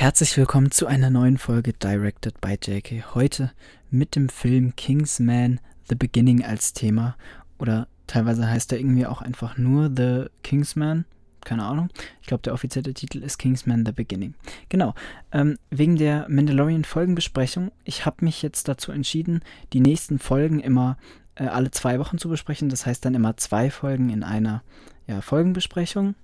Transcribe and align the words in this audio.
Herzlich 0.00 0.34
willkommen 0.38 0.70
zu 0.70 0.86
einer 0.86 1.10
neuen 1.10 1.36
Folge 1.36 1.74
Directed 1.74 2.40
by 2.40 2.56
JK. 2.58 3.14
Heute 3.14 3.52
mit 3.90 4.16
dem 4.16 4.30
Film 4.30 4.74
Kingsman 4.74 5.60
The 5.90 5.94
Beginning 5.94 6.42
als 6.42 6.72
Thema. 6.72 7.18
Oder 7.58 7.86
teilweise 8.06 8.48
heißt 8.48 8.72
er 8.72 8.78
irgendwie 8.78 9.04
auch 9.04 9.20
einfach 9.20 9.58
nur 9.58 9.92
The 9.94 10.30
Kingsman. 10.42 11.04
Keine 11.44 11.64
Ahnung. 11.64 11.90
Ich 12.22 12.28
glaube, 12.28 12.40
der 12.40 12.54
offizielle 12.54 12.94
Titel 12.94 13.22
ist 13.22 13.36
Kingsman 13.36 13.84
The 13.84 13.92
Beginning. 13.92 14.32
Genau. 14.70 14.94
Ähm, 15.32 15.58
wegen 15.68 15.96
der 15.96 16.26
Mandalorian-Folgenbesprechung. 16.30 17.70
Ich 17.84 18.06
habe 18.06 18.24
mich 18.24 18.40
jetzt 18.40 18.68
dazu 18.68 18.92
entschieden, 18.92 19.42
die 19.74 19.80
nächsten 19.80 20.18
Folgen 20.18 20.60
immer 20.60 20.96
äh, 21.34 21.44
alle 21.44 21.72
zwei 21.72 21.98
Wochen 21.98 22.16
zu 22.16 22.30
besprechen. 22.30 22.70
Das 22.70 22.86
heißt 22.86 23.04
dann 23.04 23.14
immer 23.14 23.36
zwei 23.36 23.70
Folgen 23.70 24.08
in 24.08 24.22
einer 24.22 24.62
ja, 25.06 25.20
Folgenbesprechung. 25.20 26.14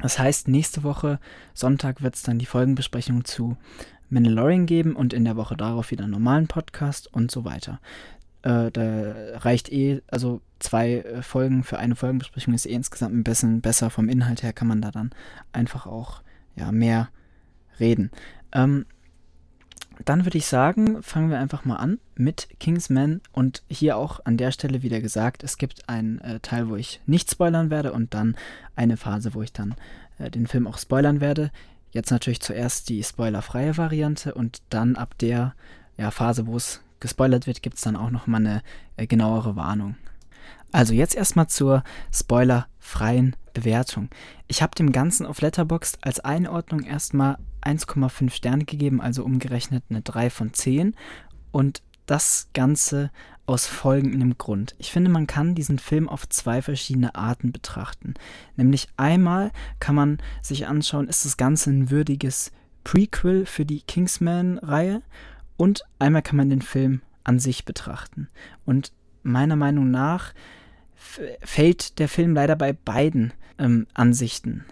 Das 0.00 0.18
heißt, 0.18 0.48
nächste 0.48 0.82
Woche, 0.84 1.18
Sonntag, 1.54 2.02
wird 2.02 2.14
es 2.14 2.22
dann 2.22 2.38
die 2.38 2.46
Folgenbesprechung 2.46 3.24
zu 3.24 3.56
Mandalorian 4.10 4.66
geben 4.66 4.96
und 4.96 5.12
in 5.12 5.24
der 5.24 5.36
Woche 5.36 5.56
darauf 5.56 5.90
wieder 5.90 6.04
einen 6.04 6.12
normalen 6.12 6.46
Podcast 6.46 7.12
und 7.12 7.30
so 7.30 7.44
weiter. 7.44 7.80
Äh, 8.42 8.70
da 8.70 9.38
reicht 9.38 9.70
eh, 9.72 10.00
also 10.06 10.40
zwei 10.60 10.98
äh, 10.98 11.22
Folgen 11.22 11.64
für 11.64 11.78
eine 11.78 11.96
Folgenbesprechung 11.96 12.54
ist 12.54 12.66
eh 12.66 12.72
insgesamt 12.72 13.14
ein 13.14 13.24
bisschen 13.24 13.60
besser 13.60 13.90
vom 13.90 14.08
Inhalt 14.08 14.42
her, 14.42 14.52
kann 14.52 14.68
man 14.68 14.80
da 14.80 14.90
dann 14.90 15.10
einfach 15.52 15.86
auch 15.86 16.22
ja, 16.54 16.70
mehr 16.72 17.08
reden. 17.80 18.10
Ähm, 18.52 18.86
dann 20.04 20.24
würde 20.24 20.38
ich 20.38 20.46
sagen, 20.46 21.02
fangen 21.02 21.30
wir 21.30 21.38
einfach 21.38 21.64
mal 21.64 21.76
an 21.76 21.98
mit 22.14 22.48
Kingsman 22.60 23.20
und 23.32 23.62
hier 23.68 23.96
auch 23.96 24.20
an 24.24 24.36
der 24.36 24.52
Stelle 24.52 24.82
wieder 24.82 25.00
gesagt, 25.00 25.42
es 25.42 25.58
gibt 25.58 25.88
einen 25.88 26.20
äh, 26.20 26.40
Teil, 26.40 26.68
wo 26.68 26.76
ich 26.76 27.00
nicht 27.06 27.30
spoilern 27.30 27.70
werde 27.70 27.92
und 27.92 28.14
dann 28.14 28.36
eine 28.76 28.96
Phase, 28.96 29.34
wo 29.34 29.42
ich 29.42 29.52
dann 29.52 29.74
äh, 30.18 30.30
den 30.30 30.46
Film 30.46 30.66
auch 30.66 30.78
spoilern 30.78 31.20
werde. 31.20 31.50
Jetzt 31.90 32.10
natürlich 32.10 32.40
zuerst 32.40 32.88
die 32.88 33.02
spoilerfreie 33.02 33.76
Variante 33.76 34.34
und 34.34 34.62
dann 34.70 34.96
ab 34.96 35.16
der 35.18 35.54
ja, 35.96 36.10
Phase, 36.10 36.46
wo 36.46 36.56
es 36.56 36.80
gespoilert 37.00 37.46
wird, 37.46 37.62
gibt 37.62 37.76
es 37.76 37.82
dann 37.82 37.96
auch 37.96 38.10
nochmal 38.10 38.40
eine 38.40 38.62
äh, 38.96 39.06
genauere 39.06 39.56
Warnung. 39.56 39.96
Also 40.70 40.92
jetzt 40.92 41.14
erstmal 41.14 41.48
zur 41.48 41.82
spoilerfreien 42.12 43.34
Bewertung. 43.54 44.10
Ich 44.48 44.62
habe 44.62 44.74
dem 44.74 44.92
Ganzen 44.92 45.26
auf 45.26 45.40
Letterboxd 45.40 45.98
als 46.02 46.20
Einordnung 46.20 46.82
erstmal 46.82 47.38
1,5 47.62 48.30
Sterne 48.30 48.64
gegeben, 48.64 49.00
also 49.00 49.24
umgerechnet 49.24 49.84
eine 49.90 50.02
3 50.02 50.30
von 50.30 50.52
10. 50.52 50.94
Und 51.50 51.82
das 52.06 52.48
Ganze 52.54 53.10
aus 53.46 53.66
folgendem 53.66 54.36
Grund. 54.36 54.74
Ich 54.78 54.92
finde, 54.92 55.10
man 55.10 55.26
kann 55.26 55.54
diesen 55.54 55.78
Film 55.78 56.08
auf 56.08 56.28
zwei 56.28 56.60
verschiedene 56.60 57.14
Arten 57.14 57.52
betrachten. 57.52 58.14
Nämlich 58.56 58.88
einmal 58.96 59.52
kann 59.80 59.94
man 59.94 60.18
sich 60.42 60.66
anschauen, 60.66 61.08
ist 61.08 61.24
das 61.24 61.36
Ganze 61.36 61.70
ein 61.70 61.90
würdiges 61.90 62.52
Prequel 62.84 63.46
für 63.46 63.64
die 63.64 63.80
Kingsman-Reihe 63.80 65.02
und 65.56 65.84
einmal 65.98 66.22
kann 66.22 66.36
man 66.36 66.50
den 66.50 66.62
Film 66.62 67.02
an 67.24 67.38
sich 67.38 67.64
betrachten. 67.64 68.28
Und 68.64 68.92
meiner 69.22 69.56
Meinung 69.56 69.90
nach 69.90 70.32
fällt 70.94 71.98
der 71.98 72.08
Film 72.08 72.34
leider 72.34 72.56
bei 72.56 72.72
beiden 72.72 73.32
ähm, 73.58 73.86
Ansichten. 73.94 74.64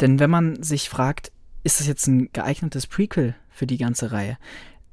Denn 0.00 0.18
wenn 0.18 0.30
man 0.30 0.62
sich 0.62 0.88
fragt, 0.88 1.32
ist 1.62 1.80
das 1.80 1.86
jetzt 1.86 2.06
ein 2.06 2.30
geeignetes 2.32 2.86
Prequel 2.86 3.34
für 3.50 3.66
die 3.66 3.78
ganze 3.78 4.12
Reihe? 4.12 4.38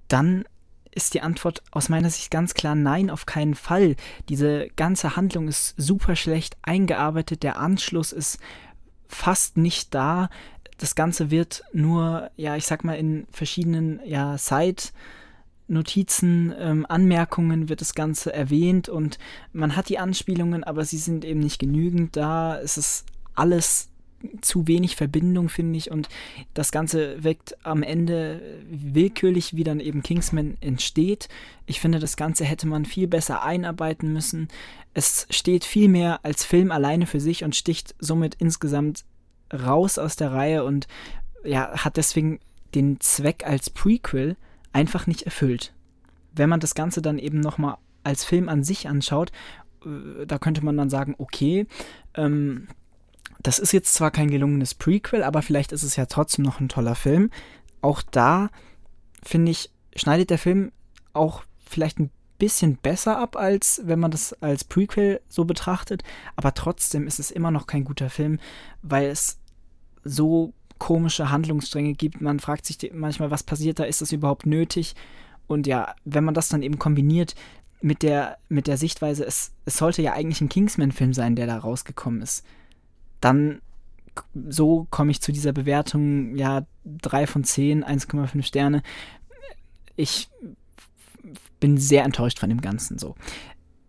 Dann 0.08 0.46
ist 0.92 1.14
die 1.14 1.22
Antwort 1.22 1.62
aus 1.72 1.90
meiner 1.90 2.10
Sicht 2.10 2.32
ganz 2.32 2.54
klar 2.54 2.76
nein, 2.76 3.10
auf 3.10 3.26
keinen 3.26 3.56
Fall. 3.56 3.96
Diese 4.30 4.68
ganze 4.76 5.16
Handlung 5.16 5.48
ist 5.48 5.76
super 5.78 6.16
schlecht 6.16 6.58
eingearbeitet, 6.64 7.44
der 7.44 7.60
Anschluss 7.60 8.12
ist 8.12 8.40
fast 9.08 9.58
nicht 9.58 9.94
da. 9.94 10.30
Das 10.80 10.96
Ganze 10.96 11.32
wird 11.32 11.64
nur, 11.72 12.32
ja, 12.36 12.56
ich 12.56 12.66
sag 12.66 12.84
mal, 12.84 12.96
in 12.96 13.28
verschiedenen, 13.32 14.00
ja, 14.06 14.38
Side- 14.38 14.92
Notizen, 15.68 16.54
ähm, 16.58 16.86
Anmerkungen 16.88 17.68
wird 17.68 17.82
das 17.82 17.94
Ganze 17.94 18.34
erwähnt 18.34 18.88
und 18.88 19.18
man 19.52 19.76
hat 19.76 19.90
die 19.90 20.00
Anspielungen, 20.00 20.64
aber 20.64 20.86
sie 20.86 20.98
sind 20.98 21.26
eben 21.26 21.42
nicht 21.42 21.60
genügend 21.60 22.16
da. 22.16 22.58
Es 22.60 22.78
ist 22.78 23.06
alles 23.36 23.90
zu 24.42 24.68
wenig 24.68 24.96
Verbindung, 24.96 25.50
finde 25.50 25.78
ich, 25.78 25.92
und 25.92 26.10
das 26.54 26.72
Ganze 26.72 27.24
wirkt 27.24 27.56
am 27.64 27.84
Ende 27.84 28.42
willkürlich, 28.70 29.56
wie 29.56 29.64
dann 29.64 29.80
eben 29.80 30.02
Kingsman 30.02 30.58
entsteht. 30.60 31.30
Ich 31.66 31.80
finde, 31.80 32.00
das 32.00 32.18
Ganze 32.18 32.46
hätte 32.46 32.68
man 32.68 32.86
viel 32.86 33.08
besser 33.08 33.44
einarbeiten 33.44 34.12
müssen. 34.12 34.48
Es 34.94 35.28
steht 35.30 35.66
viel 35.66 35.88
mehr 35.88 36.20
als 36.24 36.44
Film 36.44 36.72
alleine 36.72 37.06
für 37.06 37.20
sich 37.20 37.44
und 37.44 37.56
sticht 37.56 37.96
somit 38.00 38.36
insgesamt 38.36 39.06
raus 39.54 39.98
aus 39.98 40.16
der 40.16 40.32
Reihe 40.32 40.64
und 40.64 40.88
ja, 41.44 41.72
hat 41.84 41.98
deswegen 41.98 42.40
den 42.76 43.00
Zweck 43.00 43.46
als 43.46 43.70
Prequel 43.70 44.36
einfach 44.74 45.08
nicht 45.08 45.24
erfüllt. 45.24 45.74
Wenn 46.34 46.50
man 46.50 46.60
das 46.60 46.76
Ganze 46.76 47.02
dann 47.02 47.20
eben 47.20 47.40
nochmal 47.40 47.78
als 48.04 48.24
Film 48.24 48.50
an 48.50 48.64
sich 48.64 48.88
anschaut, 48.88 49.32
äh, 49.86 50.26
da 50.26 50.38
könnte 50.40 50.64
man 50.64 50.78
dann 50.78 50.90
sagen, 50.90 51.16
okay, 51.18 51.68
ähm, 52.16 52.68
das 53.42 53.60
ist 53.60 53.72
jetzt 53.72 53.94
zwar 53.94 54.12
kein 54.12 54.30
gelungenes 54.30 54.74
Prequel, 54.74 55.24
aber 55.24 55.42
vielleicht 55.42 55.72
ist 55.72 55.84
es 55.84 55.96
ja 55.96 56.06
trotzdem 56.06 56.46
noch 56.46 56.60
ein 56.60 56.70
toller 56.70 56.96
Film. 56.96 57.30
Auch 57.82 58.02
da, 58.02 58.50
finde 59.24 59.52
ich, 59.52 59.70
schneidet 59.96 60.30
der 60.30 60.38
Film 60.38 60.72
auch 61.14 61.44
vielleicht 61.66 62.00
ein 62.00 62.10
bisschen 62.38 62.78
besser 62.78 63.18
ab, 63.18 63.36
als 63.36 63.82
wenn 63.86 64.00
man 64.00 64.12
das 64.12 64.34
als 64.42 64.64
Prequel 64.64 65.22
so 65.28 65.46
betrachtet. 65.46 66.04
Aber 66.36 66.54
trotzdem 66.54 67.08
ist 67.08 67.20
es 67.20 67.32
immer 67.32 67.52
noch 67.52 67.68
kein 67.68 67.84
guter 67.84 68.10
Film, 68.10 68.40
weil 68.82 69.08
es 69.08 69.40
so 70.04 70.54
komische 70.78 71.32
Handlungsstränge 71.32 71.94
gibt. 71.94 72.22
Man 72.22 72.40
fragt 72.40 72.66
sich 72.66 72.78
manchmal, 72.94 73.32
was 73.32 73.44
passiert 73.44 73.80
da, 73.80 73.84
ist 73.84 74.02
das 74.02 74.12
überhaupt 74.12 74.46
nötig? 74.46 74.96
Und 75.48 75.66
ja, 75.66 75.96
wenn 76.06 76.24
man 76.24 76.34
das 76.34 76.50
dann 76.50 76.62
eben 76.62 76.78
kombiniert 76.78 77.36
mit 77.82 78.04
der, 78.04 78.38
mit 78.50 78.68
der 78.68 78.78
Sichtweise, 78.78 79.26
es, 79.26 79.52
es 79.66 79.78
sollte 79.78 80.02
ja 80.02 80.14
eigentlich 80.14 80.42
ein 80.42 80.50
Kingsman-Film 80.50 81.14
sein, 81.14 81.36
der 81.36 81.48
da 81.48 81.58
rausgekommen 81.58 82.22
ist, 82.22 82.44
dann 83.22 83.62
so 84.50 84.88
komme 84.90 85.12
ich 85.12 85.22
zu 85.22 85.32
dieser 85.32 85.54
Bewertung, 85.54 86.36
ja, 86.36 86.66
3 86.86 87.28
von 87.28 87.44
10, 87.44 87.84
1,5 87.84 88.42
Sterne. 88.44 88.82
Ich 89.96 90.30
bin 91.60 91.78
sehr 91.78 92.04
enttäuscht 92.04 92.40
von 92.40 92.50
dem 92.50 92.62
Ganzen 92.62 92.98
so 92.98 93.16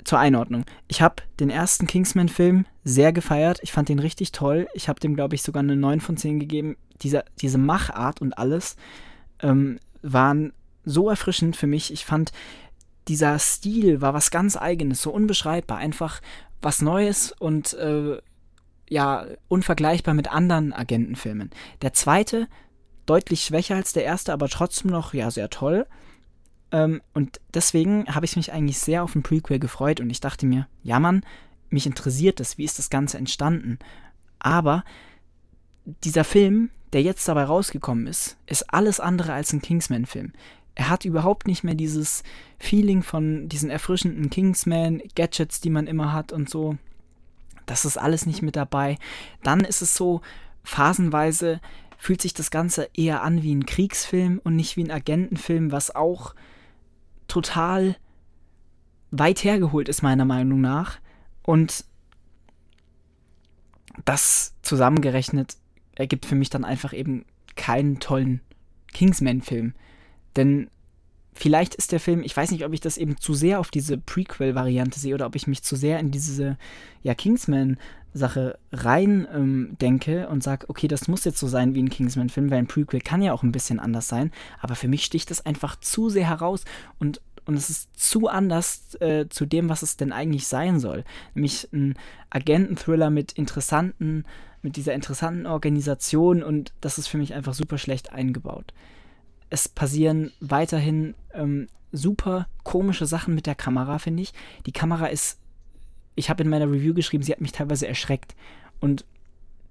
zur 0.05 0.19
Einordnung. 0.19 0.65
Ich 0.87 1.03
habe 1.03 1.17
den 1.39 1.51
ersten 1.51 1.87
Kingsman-Film 1.87 2.65
sehr 2.83 3.13
gefeiert. 3.13 3.59
Ich 3.63 3.73
fand 3.73 3.91
den 3.91 3.99
richtig 3.99 4.33
toll. 4.33 4.67
Ich 4.73 4.89
habe 4.89 5.01
dem, 5.01 5.15
glaube 5.15 5.35
ich, 5.35 5.43
sogar 5.43 5.63
eine 5.63 5.77
9 5.77 6.01
von 6.01 6.17
10 6.17 6.41
gegeben. 6.41 6.77
Diese, 7.03 7.25
diese 7.41 7.59
Machart 7.59 8.23
und 8.23 8.39
alles 8.39 8.77
ähm, 9.41 9.79
waren 10.03 10.53
so 10.85 11.11
erfrischend 11.11 11.57
für 11.57 11.67
mich. 11.67 11.93
Ich 11.93 12.07
fand, 12.07 12.33
dieser 13.07 13.39
Stil 13.39 14.01
war 14.01 14.15
was 14.15 14.31
ganz 14.31 14.57
Eigenes, 14.57 15.03
so 15.03 15.11
unbeschreibbar. 15.11 15.77
Einfach 15.77 16.23
was 16.63 16.81
Neues 16.81 17.33
und 17.39 17.75
äh, 17.75 18.19
ja, 18.89 19.27
unvergleichbar 19.49 20.15
mit 20.15 20.33
anderen 20.33 20.73
Agentenfilmen. 20.73 21.51
Der 21.83 21.93
zweite, 21.93 22.49
deutlich 23.07 23.43
schwächer 23.43 23.77
als 23.77 23.93
der 23.93 24.05
erste, 24.05 24.33
aber 24.33 24.49
trotzdem 24.49 24.91
noch 24.91 25.15
ja 25.15 25.31
sehr 25.31 25.51
toll. 25.51 25.87
Ähm, 26.71 27.01
und 27.15 27.41
deswegen 27.55 28.07
habe 28.15 28.27
ich 28.27 28.37
mich 28.37 28.53
eigentlich 28.53 28.79
sehr 28.79 29.03
auf 29.03 29.13
den 29.13 29.23
Prequel 29.23 29.59
gefreut 29.59 30.01
und 30.01 30.11
ich 30.11 30.21
dachte 30.21 30.47
mir, 30.47 30.69
ja 30.83 31.01
Mann, 31.01 31.23
mich 31.71 31.87
interessiert 31.87 32.41
das, 32.41 32.59
wie 32.59 32.65
ist 32.65 32.79
das 32.79 32.91
Ganze 32.91 33.19
entstanden. 33.19 33.79
Aber 34.39 34.85
dieser 36.05 36.25
Film, 36.25 36.71
der 36.93 37.03
jetzt 37.03 37.27
dabei 37.29 37.45
rausgekommen 37.45 38.07
ist, 38.07 38.37
ist 38.47 38.73
alles 38.73 39.01
andere 39.01 39.33
als 39.33 39.53
ein 39.53 39.63
Kingsman-Film. 39.63 40.33
Er 40.75 40.91
hat 40.91 41.05
überhaupt 41.05 41.47
nicht 41.47 41.65
mehr 41.65 41.75
dieses 41.75 42.23
Feeling 42.59 43.03
von 43.03 43.49
diesen 43.49 43.69
erfrischenden 43.69 44.31
Kingsman-Gadgets, 44.31 45.61
die 45.61 45.71
man 45.71 45.87
immer 45.87 46.13
hat 46.13 46.33
und 46.33 46.49
so. 46.49 46.79
Das 47.69 47.85
ist 47.85 47.99
alles 47.99 48.27
nicht 48.27 48.43
mit 48.43 48.57
dabei. 48.57 48.97
Dann 49.43 49.61
ist 49.61 49.83
es 49.83 49.95
so, 49.95 50.23
phasenweise 50.65 51.61
fühlt 51.99 52.23
sich 52.23 52.33
das 52.33 52.51
Ganze 52.51 52.89
eher 52.95 53.23
an 53.23 53.43
wie 53.43 53.55
ein 53.55 53.67
Kriegsfilm 53.67 54.41
und 54.43 54.57
nicht 54.57 54.77
wie 54.77 54.85
ein 54.85 54.91
Agentenfilm, 54.91 55.71
was 55.71 55.95
auch 55.95 56.35
total 57.27 57.97
weit 59.11 59.45
hergeholt 59.45 59.89
ist, 59.89 60.03
meiner 60.03 60.25
Meinung 60.25 60.61
nach. 60.61 60.99
Und 61.43 61.85
das 64.05 64.55
zusammengerechnet 64.63 65.57
ergibt 65.95 66.25
für 66.25 66.37
mich 66.37 66.51
dann 66.51 66.65
einfach 66.65 66.93
eben 66.93 67.27
keinen 67.57 68.01
tollen 68.01 68.41
Kingsman-Film. 68.95 69.75
Denn 70.37 70.71
vielleicht 71.39 71.75
ist 71.77 71.93
der 71.93 72.01
Film, 72.01 72.23
ich 72.23 72.37
weiß 72.37 72.51
nicht, 72.51 72.65
ob 72.65 72.73
ich 72.73 72.81
das 72.81 72.99
eben 72.99 73.17
zu 73.17 73.33
sehr 73.33 73.61
auf 73.61 73.71
diese 73.71 73.97
Prequel-Variante 73.97 74.99
sehe 74.99 75.15
oder 75.15 75.27
ob 75.27 75.37
ich 75.37 75.47
mich 75.47 75.63
zu 75.63 75.77
sehr 75.77 76.01
in 76.01 76.11
diese 76.11 76.57
ja, 77.03 77.15
Kingsman-Sache 77.15 78.59
rein 78.73 79.27
ähm, 79.33 79.77
denke 79.81 80.29
und 80.29 80.43
sage, 80.43 80.69
okay, 80.69 80.89
das 80.89 81.07
muss 81.07 81.25
jetzt 81.25 81.39
so 81.39 81.47
sein 81.47 81.75
wie 81.75 81.83
ein 81.83 81.91
Kingsman-Film, 81.91 82.51
weil 82.51 82.59
ein 82.59 82.67
Prequel 82.67 83.01
kann 83.01 83.23
ja 83.23 83.33
auch 83.33 83.45
ein 83.45 83.53
bisschen 83.53 83.79
anders 83.79 84.09
sein. 84.09 84.33
Aber 84.61 84.75
für 84.75 84.89
mich 84.89 85.05
sticht 85.05 85.31
das 85.31 85.47
einfach 85.47 85.79
zu 85.79 86.09
sehr 86.09 86.29
heraus 86.29 86.65
und 86.99 87.21
und 87.45 87.55
es 87.55 87.71
ist 87.71 87.99
zu 87.99 88.29
anders 88.29 88.95
äh, 89.01 89.27
zu 89.31 89.47
dem, 89.47 89.71
was 89.71 89.81
es 89.81 89.97
denn 89.97 90.13
eigentlich 90.13 90.47
sein 90.47 90.81
soll. 90.81 91.03
Nämlich 91.35 91.67
ein 91.73 91.95
Agenten-Thriller 92.29 93.09
mit 93.09 93.33
interessanten 93.33 94.27
mit 94.61 94.77
dieser 94.77 94.93
interessanten 94.93 95.47
Organisation 95.47 96.43
und 96.43 96.73
das 96.83 96.99
ist 96.99 97.07
für 97.07 97.17
mich 97.17 97.33
einfach 97.33 97.55
super 97.55 97.79
schlecht 97.79 98.13
eingebaut. 98.13 98.75
Es 99.51 99.69
passieren 99.69 100.33
weiterhin 100.41 101.15
ähm, 101.33 101.69
super 101.93 102.49
komische 102.65 103.07
Sachen 103.07 103.35
mit 103.35 103.47
der 103.47 103.55
Kamera, 103.55 103.99
finde 103.99 104.23
ich. 104.23 104.33
Die 104.67 104.73
Kamera 104.73 105.07
ist, 105.07 105.39
ich 106.15 106.31
habe 106.31 106.43
in 106.43 106.51
meiner 106.51 106.71
Review 106.71 106.95
geschrieben, 106.95 107.23
sie 107.23 107.33
hat 107.33 107.41
mich 107.41 107.53
teilweise 107.53 107.89
erschreckt. 107.89 108.35
Und 108.81 109.05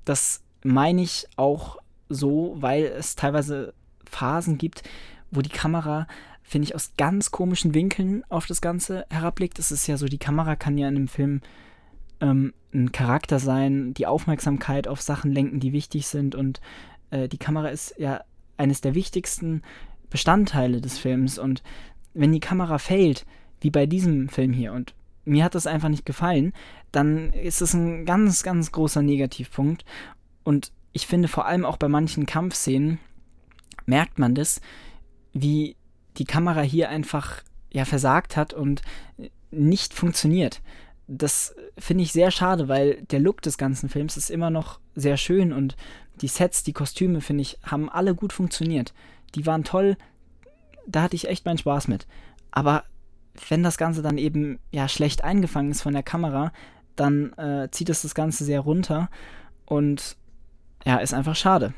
das 0.05 0.41
meine 0.63 1.01
ich 1.01 1.27
auch 1.35 1.77
so, 2.09 2.55
weil 2.57 2.85
es 2.85 3.15
teilweise 3.15 3.73
Phasen 4.05 4.57
gibt, 4.57 4.83
wo 5.31 5.41
die 5.41 5.49
Kamera, 5.49 6.07
finde 6.41 6.65
ich, 6.65 6.75
aus 6.75 6.93
ganz 6.97 7.31
komischen 7.31 7.73
Winkeln 7.73 8.23
auf 8.29 8.47
das 8.47 8.61
Ganze 8.61 9.05
herabblickt. 9.09 9.59
Es 9.59 9.71
ist 9.71 9.87
ja 9.87 9.97
so, 9.97 10.07
die 10.07 10.17
Kamera 10.17 10.55
kann 10.55 10.77
ja 10.77 10.87
in 10.87 10.95
einem 10.95 11.07
Film 11.07 11.41
ähm, 12.21 12.53
ein 12.73 12.91
Charakter 12.91 13.39
sein, 13.39 13.93
die 13.93 14.07
Aufmerksamkeit 14.07 14.87
auf 14.87 15.01
Sachen 15.01 15.31
lenken, 15.31 15.59
die 15.59 15.73
wichtig 15.73 16.07
sind. 16.07 16.35
Und 16.35 16.61
äh, 17.11 17.27
die 17.27 17.37
Kamera 17.37 17.67
ist 17.69 17.95
ja 17.97 18.21
eines 18.57 18.81
der 18.81 18.95
wichtigsten 18.95 19.61
Bestandteile 20.09 20.81
des 20.81 20.97
Films. 20.97 21.37
Und 21.37 21.63
wenn 22.13 22.31
die 22.31 22.39
Kamera 22.39 22.77
fehlt, 22.77 23.25
wie 23.61 23.71
bei 23.71 23.85
diesem 23.85 24.29
Film 24.29 24.53
hier, 24.53 24.73
und 24.73 24.93
mir 25.25 25.43
hat 25.43 25.55
das 25.55 25.67
einfach 25.67 25.89
nicht 25.89 26.05
gefallen, 26.05 26.53
dann 26.91 27.33
ist 27.33 27.61
es 27.61 27.73
ein 27.73 28.05
ganz, 28.05 28.43
ganz 28.43 28.71
großer 28.71 29.01
Negativpunkt. 29.01 29.83
Und 30.43 30.71
ich 30.93 31.05
finde 31.05 31.27
vor 31.27 31.45
allem 31.45 31.65
auch 31.65 31.77
bei 31.77 31.87
manchen 31.87 32.25
Kampfszenen 32.25 32.99
merkt 33.85 34.19
man 34.19 34.35
das, 34.35 34.61
wie 35.33 35.75
die 36.17 36.25
Kamera 36.25 36.61
hier 36.61 36.89
einfach 36.89 37.43
ja 37.71 37.85
versagt 37.85 38.37
hat 38.37 38.53
und 38.53 38.81
nicht 39.51 39.93
funktioniert. 39.93 40.61
Das 41.07 41.55
finde 41.77 42.03
ich 42.03 42.11
sehr 42.11 42.31
schade, 42.31 42.67
weil 42.67 43.03
der 43.03 43.19
Look 43.19 43.41
des 43.41 43.57
ganzen 43.57 43.89
Films 43.89 44.17
ist 44.17 44.29
immer 44.29 44.49
noch 44.49 44.79
sehr 44.95 45.17
schön 45.17 45.53
und 45.53 45.75
die 46.21 46.27
Sets, 46.27 46.63
die 46.63 46.73
Kostüme, 46.73 47.21
finde 47.21 47.41
ich, 47.41 47.57
haben 47.63 47.89
alle 47.89 48.15
gut 48.15 48.33
funktioniert. 48.33 48.93
Die 49.35 49.45
waren 49.45 49.63
toll, 49.63 49.97
da 50.87 51.03
hatte 51.03 51.15
ich 51.15 51.27
echt 51.27 51.45
meinen 51.45 51.57
Spaß 51.57 51.87
mit. 51.87 52.07
Aber 52.51 52.83
wenn 53.49 53.63
das 53.63 53.77
Ganze 53.77 54.01
dann 54.01 54.17
eben 54.17 54.59
ja 54.71 54.87
schlecht 54.87 55.23
eingefangen 55.23 55.71
ist 55.71 55.81
von 55.81 55.93
der 55.93 56.03
Kamera, 56.03 56.51
dann 56.95 57.33
äh, 57.33 57.69
zieht 57.71 57.89
es 57.89 58.01
das 58.01 58.15
Ganze 58.15 58.43
sehr 58.43 58.61
runter 58.61 59.09
und 59.65 60.17
ja, 60.85 60.97
ist 60.97 61.13
einfach 61.13 61.35
schade. 61.35 61.73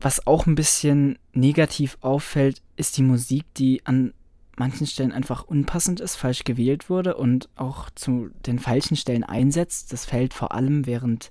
Was 0.00 0.26
auch 0.26 0.46
ein 0.46 0.54
bisschen 0.54 1.18
negativ 1.32 1.98
auffällt, 2.00 2.62
ist 2.76 2.96
die 2.96 3.02
Musik, 3.02 3.44
die 3.56 3.84
an 3.86 4.12
manchen 4.56 4.86
Stellen 4.86 5.12
einfach 5.12 5.44
unpassend 5.44 6.00
ist, 6.00 6.16
falsch 6.16 6.44
gewählt 6.44 6.88
wurde 6.90 7.16
und 7.16 7.48
auch 7.56 7.90
zu 7.90 8.30
den 8.46 8.58
falschen 8.58 8.96
Stellen 8.96 9.24
einsetzt. 9.24 9.92
Das 9.92 10.04
fällt 10.06 10.34
vor 10.34 10.52
allem 10.52 10.86
während 10.86 11.30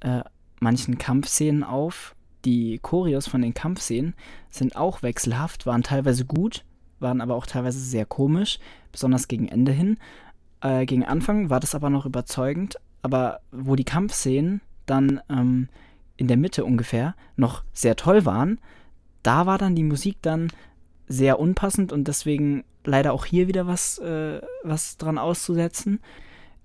äh, 0.00 0.22
manchen 0.60 0.98
Kampfszenen 0.98 1.64
auf. 1.64 2.14
Die 2.44 2.78
Choreos 2.78 3.26
von 3.26 3.42
den 3.42 3.54
Kampfszenen 3.54 4.14
sind 4.50 4.76
auch 4.76 5.02
wechselhaft, 5.02 5.66
waren 5.66 5.82
teilweise 5.82 6.24
gut, 6.24 6.64
waren 7.00 7.20
aber 7.20 7.34
auch 7.34 7.46
teilweise 7.46 7.80
sehr 7.80 8.06
komisch, 8.06 8.58
besonders 8.92 9.28
gegen 9.28 9.48
Ende 9.48 9.72
hin. 9.72 9.98
Äh, 10.60 10.86
gegen 10.86 11.04
Anfang 11.04 11.50
war 11.50 11.60
das 11.60 11.74
aber 11.74 11.90
noch 11.90 12.06
überzeugend, 12.06 12.76
aber 13.02 13.40
wo 13.50 13.76
die 13.76 13.84
Kampfszenen 13.84 14.60
dann 14.86 15.20
ähm, 15.28 15.68
in 16.16 16.28
der 16.28 16.36
Mitte 16.36 16.64
ungefähr 16.64 17.14
noch 17.36 17.64
sehr 17.72 17.96
toll 17.96 18.24
waren, 18.24 18.58
da 19.22 19.46
war 19.46 19.58
dann 19.58 19.74
die 19.74 19.84
Musik 19.84 20.18
dann 20.22 20.50
sehr 21.06 21.38
unpassend 21.38 21.92
und 21.92 22.08
deswegen 22.08 22.64
leider 22.84 23.12
auch 23.12 23.24
hier 23.24 23.48
wieder 23.48 23.66
was, 23.66 23.98
äh, 23.98 24.40
was 24.62 24.96
dran 24.96 25.18
auszusetzen. 25.18 26.00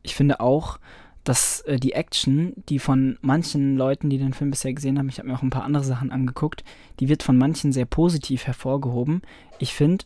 Ich 0.01 0.15
finde 0.15 0.39
auch, 0.39 0.79
dass 1.23 1.61
äh, 1.61 1.79
die 1.79 1.93
Action, 1.93 2.53
die 2.69 2.79
von 2.79 3.17
manchen 3.21 3.77
Leuten, 3.77 4.09
die 4.09 4.17
den 4.17 4.33
Film 4.33 4.51
bisher 4.51 4.73
gesehen 4.73 4.99
haben, 4.99 5.09
ich 5.09 5.19
habe 5.19 5.29
mir 5.29 5.35
auch 5.35 5.41
ein 5.41 5.49
paar 5.49 5.63
andere 5.63 5.83
Sachen 5.83 6.11
angeguckt, 6.11 6.63
die 6.99 7.09
wird 7.09 7.23
von 7.23 7.37
manchen 7.37 7.71
sehr 7.71 7.85
positiv 7.85 8.45
hervorgehoben. 8.45 9.21
Ich 9.59 9.73
finde, 9.73 10.05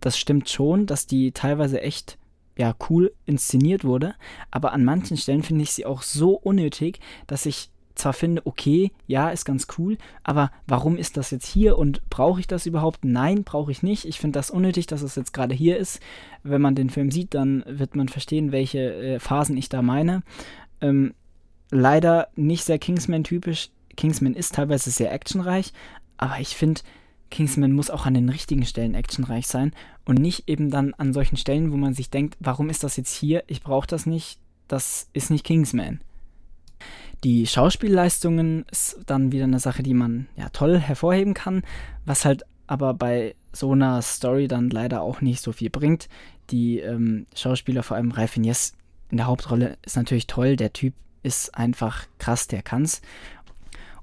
das 0.00 0.18
stimmt 0.18 0.48
schon, 0.48 0.86
dass 0.86 1.06
die 1.06 1.32
teilweise 1.32 1.80
echt 1.80 2.18
ja 2.56 2.74
cool 2.90 3.12
inszeniert 3.24 3.84
wurde, 3.84 4.14
aber 4.50 4.72
an 4.72 4.84
manchen 4.84 5.16
Stellen 5.16 5.42
finde 5.42 5.62
ich 5.62 5.72
sie 5.72 5.86
auch 5.86 6.02
so 6.02 6.32
unnötig, 6.32 7.00
dass 7.26 7.46
ich 7.46 7.70
zwar 7.98 8.12
finde, 8.12 8.46
okay, 8.46 8.92
ja, 9.06 9.30
ist 9.30 9.44
ganz 9.44 9.66
cool, 9.78 9.98
aber 10.22 10.50
warum 10.66 10.96
ist 10.96 11.16
das 11.16 11.30
jetzt 11.30 11.46
hier 11.46 11.76
und 11.76 12.08
brauche 12.10 12.40
ich 12.40 12.46
das 12.46 12.66
überhaupt? 12.66 13.04
Nein, 13.04 13.44
brauche 13.44 13.70
ich 13.72 13.82
nicht. 13.82 14.04
Ich 14.04 14.18
finde 14.18 14.38
das 14.38 14.50
unnötig, 14.50 14.86
dass 14.86 15.02
es 15.02 15.16
jetzt 15.16 15.32
gerade 15.32 15.54
hier 15.54 15.76
ist. 15.76 16.00
Wenn 16.42 16.62
man 16.62 16.74
den 16.74 16.90
Film 16.90 17.10
sieht, 17.10 17.34
dann 17.34 17.64
wird 17.66 17.96
man 17.96 18.08
verstehen, 18.08 18.52
welche 18.52 18.94
äh, 18.94 19.18
Phasen 19.18 19.56
ich 19.56 19.68
da 19.68 19.82
meine. 19.82 20.22
Ähm, 20.80 21.14
leider 21.70 22.28
nicht 22.36 22.64
sehr 22.64 22.78
Kingsman-typisch. 22.78 23.70
Kingsman 23.96 24.34
ist 24.34 24.54
teilweise 24.54 24.90
sehr 24.90 25.12
actionreich, 25.12 25.72
aber 26.16 26.38
ich 26.38 26.56
finde, 26.56 26.82
Kingsman 27.30 27.72
muss 27.72 27.90
auch 27.90 28.06
an 28.06 28.14
den 28.14 28.28
richtigen 28.28 28.64
Stellen 28.64 28.94
actionreich 28.94 29.46
sein 29.46 29.72
und 30.04 30.18
nicht 30.18 30.48
eben 30.48 30.70
dann 30.70 30.94
an 30.94 31.12
solchen 31.12 31.36
Stellen, 31.36 31.72
wo 31.72 31.76
man 31.76 31.94
sich 31.94 32.10
denkt, 32.10 32.36
warum 32.40 32.70
ist 32.70 32.84
das 32.84 32.96
jetzt 32.96 33.14
hier? 33.14 33.44
Ich 33.46 33.62
brauche 33.62 33.86
das 33.86 34.06
nicht. 34.06 34.38
Das 34.66 35.08
ist 35.12 35.30
nicht 35.30 35.44
Kingsman. 35.44 36.00
Die 37.24 37.46
Schauspielleistungen 37.46 38.64
ist 38.70 39.00
dann 39.06 39.32
wieder 39.32 39.44
eine 39.44 39.58
Sache, 39.58 39.82
die 39.82 39.94
man 39.94 40.28
ja 40.36 40.48
toll 40.50 40.78
hervorheben 40.78 41.34
kann, 41.34 41.62
was 42.04 42.24
halt 42.24 42.44
aber 42.66 42.94
bei 42.94 43.34
so 43.52 43.72
einer 43.72 44.02
Story 44.02 44.46
dann 44.46 44.70
leider 44.70 45.02
auch 45.02 45.20
nicht 45.20 45.42
so 45.42 45.52
viel 45.52 45.70
bringt. 45.70 46.08
Die 46.50 46.78
ähm, 46.78 47.26
Schauspieler, 47.34 47.82
vor 47.82 47.96
allem 47.96 48.12
Ralph 48.12 48.32
Fiennes 48.32 48.74
in 49.10 49.16
der 49.16 49.26
Hauptrolle, 49.26 49.78
ist 49.84 49.96
natürlich 49.96 50.26
toll. 50.26 50.56
Der 50.56 50.72
Typ 50.72 50.94
ist 51.22 51.54
einfach 51.56 52.06
krass, 52.18 52.46
der 52.46 52.62
kann's. 52.62 53.02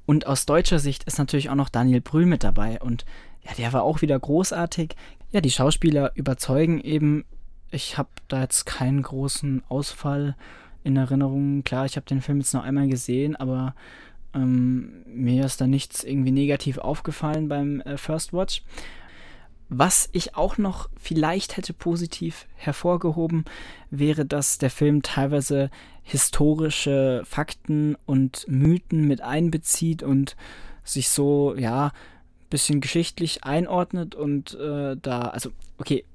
Und 0.06 0.28
aus 0.28 0.46
deutscher 0.46 0.80
Sicht 0.80 1.06
ist 1.06 1.18
natürlich 1.18 1.50
auch 1.50 1.56
noch 1.56 1.70
Daniel 1.70 2.02
Brühl 2.02 2.26
mit 2.26 2.44
dabei 2.44 2.80
und 2.82 3.06
ja, 3.44 3.54
der 3.58 3.74
war 3.74 3.84
auch 3.84 4.02
wieder 4.02 4.20
großartig. 4.20 4.96
Ja, 5.32 5.42
die 5.42 5.52
Schauspieler 5.52 6.12
überzeugen 6.16 6.80
eben. 6.82 7.26
Ich 7.72 7.98
habe 7.98 8.10
da 8.28 8.42
jetzt 8.42 8.66
keinen 8.66 9.02
großen 9.02 9.64
Ausfall 9.68 10.36
in 10.86 10.96
Erinnerung. 10.96 11.64
Klar, 11.64 11.86
ich 11.86 11.98
habe 11.98 12.06
den 12.06 12.22
Film 12.22 12.40
jetzt 12.40 12.54
noch 12.54 12.64
einmal 12.64 12.88
gesehen, 12.88 13.36
aber 13.36 13.76
ähm, 14.34 15.04
mir 15.08 15.46
ist 15.46 15.60
da 15.60 15.68
nichts 15.68 16.04
irgendwie 16.04 16.32
negativ 16.32 16.78
aufgefallen 16.78 17.50
beim 17.50 17.82
äh, 17.82 17.98
First 17.98 18.32
Watch. 18.34 18.64
Was 19.68 20.10
ich 20.12 20.36
auch 20.36 20.60
noch 20.60 20.90
vielleicht 20.96 21.58
hätte 21.58 21.74
positiv 21.74 22.46
hervorgehoben, 22.54 23.46
wäre, 23.90 24.24
dass 24.24 24.60
der 24.60 24.70
Film 24.70 25.02
teilweise 25.02 25.72
historische 26.04 27.24
Fakten 27.26 27.98
und 28.06 28.46
Mythen 28.48 29.08
mit 29.08 29.22
einbezieht 29.22 30.04
und 30.04 30.36
sich 30.84 31.10
so, 31.10 31.56
ja, 31.58 31.92
bisschen 32.52 32.80
geschichtlich 32.80 33.44
einordnet 33.44 34.14
und 34.14 34.54
äh, 34.54 34.96
da, 35.02 35.22
also, 35.22 35.50
okay, 35.80 36.06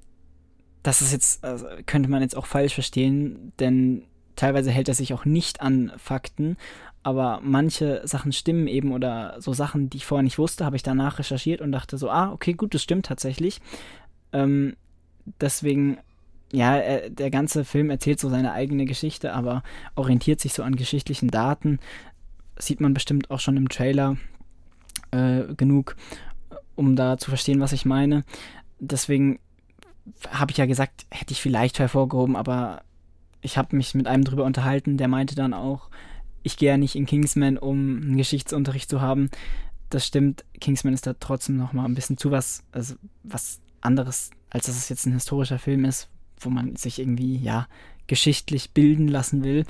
das 0.84 1.02
ist 1.02 1.12
jetzt, 1.12 1.42
also, 1.42 1.66
könnte 1.86 2.08
man 2.08 2.22
jetzt 2.22 2.36
auch 2.36 2.46
falsch 2.46 2.74
verstehen, 2.74 3.52
denn 3.58 4.04
teilweise 4.40 4.70
hält 4.70 4.88
er 4.88 4.94
sich 4.94 5.12
auch 5.12 5.26
nicht 5.26 5.60
an 5.60 5.92
Fakten, 5.98 6.56
aber 7.02 7.40
manche 7.42 8.00
Sachen 8.04 8.32
stimmen 8.32 8.66
eben 8.66 8.92
oder 8.92 9.36
so 9.38 9.52
Sachen, 9.52 9.90
die 9.90 9.98
ich 9.98 10.06
vorher 10.06 10.22
nicht 10.22 10.38
wusste, 10.38 10.64
habe 10.64 10.76
ich 10.76 10.82
danach 10.82 11.18
recherchiert 11.18 11.60
und 11.60 11.72
dachte 11.72 11.98
so, 11.98 12.10
ah, 12.10 12.32
okay, 12.32 12.54
gut, 12.54 12.74
das 12.74 12.82
stimmt 12.82 13.06
tatsächlich. 13.06 13.60
Ähm, 14.32 14.76
deswegen, 15.40 15.98
ja, 16.52 16.76
er, 16.76 17.10
der 17.10 17.30
ganze 17.30 17.64
Film 17.64 17.90
erzählt 17.90 18.18
so 18.18 18.30
seine 18.30 18.52
eigene 18.52 18.86
Geschichte, 18.86 19.34
aber 19.34 19.62
orientiert 19.94 20.40
sich 20.40 20.54
so 20.54 20.62
an 20.62 20.76
geschichtlichen 20.76 21.28
Daten. 21.28 21.78
Sieht 22.58 22.80
man 22.80 22.94
bestimmt 22.94 23.30
auch 23.30 23.40
schon 23.40 23.58
im 23.58 23.68
Trailer 23.68 24.16
äh, 25.10 25.54
genug, 25.54 25.96
um 26.76 26.96
da 26.96 27.18
zu 27.18 27.30
verstehen, 27.30 27.60
was 27.60 27.72
ich 27.72 27.84
meine. 27.84 28.24
Deswegen 28.78 29.38
habe 30.30 30.50
ich 30.50 30.56
ja 30.56 30.66
gesagt, 30.66 31.04
hätte 31.10 31.32
ich 31.32 31.42
vielleicht 31.42 31.78
hervorgehoben, 31.78 32.36
aber 32.36 32.82
ich 33.42 33.56
habe 33.58 33.76
mich 33.76 33.94
mit 33.94 34.06
einem 34.06 34.24
drüber 34.24 34.44
unterhalten, 34.44 34.96
der 34.96 35.08
meinte 35.08 35.34
dann 35.34 35.54
auch, 35.54 35.90
ich 36.42 36.56
gehe 36.56 36.70
ja 36.70 36.76
nicht 36.76 36.94
in 36.94 37.06
Kingsman, 37.06 37.58
um 37.58 38.00
einen 38.02 38.16
Geschichtsunterricht 38.16 38.88
zu 38.88 39.00
haben. 39.00 39.30
Das 39.90 40.06
stimmt, 40.06 40.44
Kingsman 40.60 40.94
ist 40.94 41.06
da 41.06 41.14
trotzdem 41.18 41.56
noch 41.56 41.72
mal 41.72 41.84
ein 41.84 41.94
bisschen 41.94 42.16
zu 42.16 42.30
was, 42.30 42.62
also 42.72 42.94
was 43.22 43.60
anderes, 43.80 44.30
als 44.50 44.66
dass 44.66 44.76
es 44.76 44.88
jetzt 44.88 45.06
ein 45.06 45.12
historischer 45.12 45.58
Film 45.58 45.84
ist, 45.84 46.08
wo 46.38 46.50
man 46.50 46.76
sich 46.76 46.98
irgendwie, 46.98 47.36
ja, 47.36 47.66
geschichtlich 48.06 48.72
bilden 48.72 49.08
lassen 49.08 49.44
will. 49.44 49.64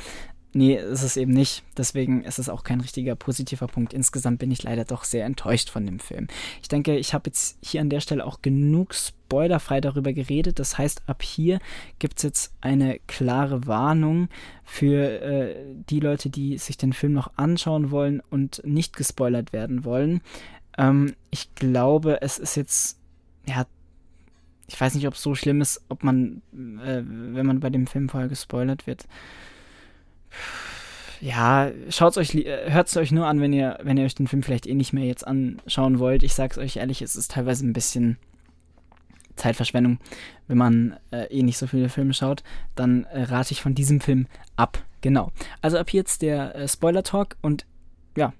Nee, 0.53 0.75
ist 0.75 1.03
es 1.03 1.17
eben 1.17 1.33
nicht. 1.33 1.63
Deswegen 1.77 2.25
ist 2.25 2.41
es 2.41 2.49
auch 2.49 2.65
kein 2.65 2.81
richtiger 2.81 3.15
positiver 3.15 3.69
Punkt. 3.69 3.93
Insgesamt 3.93 4.41
bin 4.41 4.51
ich 4.51 4.65
leider 4.65 4.85
doch 4.85 5.05
sehr 5.05 5.25
enttäuscht 5.25 5.71
von 5.71 5.87
dem 5.87 6.01
Film. 6.01 6.27
Ich 6.61 6.67
denke, 6.69 6.97
ich 6.97 7.15
habe 7.15 7.29
jetzt 7.29 7.57
hier 7.63 7.81
an 7.81 7.89
der 7.89 8.01
Stelle 8.01 8.27
auch 8.27 8.43
genug 8.43 8.95
spoilerfrei 8.95 9.81
darüber 9.81 10.13
geredet. 10.13 10.59
Das 10.59 10.77
heißt, 10.77 11.03
ab 11.07 11.23
hier 11.23 11.61
gibt 12.01 12.19
es 12.19 12.25
jetzt 12.25 12.53
eine 12.61 12.99
klare 13.07 13.69
Warnung 13.69 14.29
für 14.65 15.23
äh, 15.23 15.55
die 15.89 16.01
Leute, 16.01 16.31
die 16.31 16.59
sich 16.59 16.77
den 16.77 16.93
Film 16.93 17.13
noch 17.13 17.31
anschauen 17.37 17.93
wollen 17.93 18.21
und 18.29 18.61
nicht 18.65 18.97
gespoilert 18.97 19.53
werden 19.53 19.85
wollen. 19.85 20.21
Ähm, 20.77 21.15
ich 21.31 21.55
glaube, 21.55 22.23
es 22.23 22.39
ist 22.39 22.57
jetzt, 22.57 22.99
ja, 23.47 23.67
ich 24.67 24.81
weiß 24.81 24.97
nicht, 24.97 25.07
ob 25.07 25.15
es 25.15 25.23
so 25.23 25.37
schlimm 25.37 25.61
ist, 25.61 25.81
ob 25.89 26.03
man, 26.03 26.43
äh, 26.53 27.03
wenn 27.05 27.47
man 27.47 27.61
bei 27.61 27.71
dem 27.71 27.87
Film 27.87 28.09
vorher 28.09 28.29
gespoilert 28.29 28.89
wird 28.89 29.07
ja, 31.21 31.71
schaut's 31.89 32.17
euch, 32.17 32.35
äh, 32.35 32.71
hört 32.71 32.89
es 32.89 32.97
euch 32.97 33.13
nur 33.13 33.27
an, 33.27 33.41
wenn 33.41 33.53
ihr, 33.53 33.79
wenn 33.83 33.97
ihr 33.97 34.05
euch 34.05 34.15
den 34.15 34.27
Film 34.27 34.43
vielleicht 34.43 34.67
eh 34.67 34.75
nicht 34.75 34.93
mehr 34.93 35.05
jetzt 35.05 35.27
anschauen 35.27 35.99
wollt. 35.99 36.23
Ich 36.23 36.35
sag's 36.35 36.59
euch 36.59 36.77
ehrlich, 36.77 37.03
es 37.03 37.17
ist 37.17 37.33
teilweise 37.33 37.67
ein 37.67 37.73
bisschen 37.73 38.19
Zeitverschwendung, 39.37 39.99
wenn 40.49 40.59
man 40.59 40.97
äh, 41.11 41.25
eh 41.27 41.43
nicht 41.43 41.59
so 41.59 41.67
viele 41.67 41.89
Filme 41.89 42.15
schaut, 42.15 42.43
dann 42.75 43.05
äh, 43.05 43.23
rate 43.23 43.53
ich 43.53 43.63
von 43.63 43.75
diesem 43.75 44.01
Film 44.01 44.27
ab. 44.57 44.83
Genau. 45.01 45.31
Also 45.63 45.79
ab 45.79 45.91
jetzt 45.91 46.23
der 46.23 46.55
äh, 46.55 46.69
Spoiler-Talk 46.69 47.37
und 47.41 47.67
ja, 48.17 48.33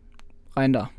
rein 0.57 0.73
da. 0.73 0.91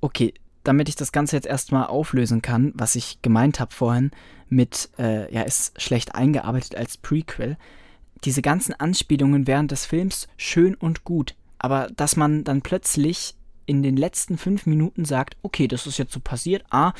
Okay, 0.00 0.34
damit 0.64 0.88
ich 0.88 0.96
das 0.96 1.12
Ganze 1.12 1.36
jetzt 1.36 1.46
erstmal 1.46 1.86
auflösen 1.86 2.42
kann, 2.42 2.72
was 2.74 2.94
ich 2.94 3.20
gemeint 3.22 3.60
habe 3.60 3.74
vorhin 3.74 4.10
mit, 4.48 4.90
äh, 4.98 5.32
ja, 5.32 5.42
ist 5.42 5.80
schlecht 5.80 6.14
eingearbeitet 6.14 6.76
als 6.76 6.96
Prequel. 6.96 7.56
Diese 8.24 8.42
ganzen 8.42 8.72
Anspielungen 8.74 9.46
während 9.46 9.70
des 9.70 9.86
Films 9.86 10.28
schön 10.36 10.74
und 10.74 11.04
gut, 11.04 11.34
aber 11.58 11.88
dass 11.96 12.16
man 12.16 12.44
dann 12.44 12.62
plötzlich 12.62 13.34
in 13.66 13.82
den 13.82 13.96
letzten 13.96 14.38
fünf 14.38 14.66
Minuten 14.66 15.04
sagt, 15.04 15.36
okay, 15.42 15.68
das 15.68 15.86
ist 15.86 15.98
jetzt 15.98 16.12
so 16.12 16.20
passiert, 16.20 16.64
ah, 16.70 16.92